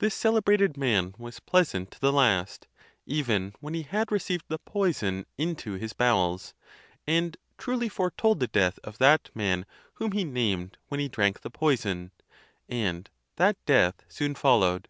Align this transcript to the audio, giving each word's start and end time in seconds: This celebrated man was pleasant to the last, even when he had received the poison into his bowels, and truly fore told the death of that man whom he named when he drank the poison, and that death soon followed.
This 0.00 0.14
celebrated 0.14 0.76
man 0.76 1.14
was 1.16 1.40
pleasant 1.40 1.90
to 1.92 1.98
the 2.00 2.12
last, 2.12 2.66
even 3.06 3.54
when 3.60 3.72
he 3.72 3.84
had 3.84 4.12
received 4.12 4.44
the 4.48 4.58
poison 4.58 5.24
into 5.38 5.76
his 5.76 5.94
bowels, 5.94 6.52
and 7.06 7.38
truly 7.56 7.88
fore 7.88 8.10
told 8.10 8.38
the 8.38 8.48
death 8.48 8.78
of 8.84 8.98
that 8.98 9.30
man 9.34 9.64
whom 9.94 10.12
he 10.12 10.24
named 10.24 10.76
when 10.88 11.00
he 11.00 11.08
drank 11.08 11.40
the 11.40 11.48
poison, 11.48 12.10
and 12.68 13.08
that 13.36 13.56
death 13.64 14.04
soon 14.10 14.34
followed. 14.34 14.88